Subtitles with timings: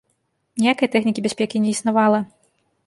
[0.61, 2.19] Ніякай тэхнікі бяспекі не існавала.